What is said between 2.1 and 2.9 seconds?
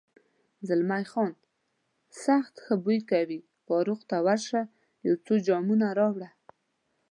سخت ښه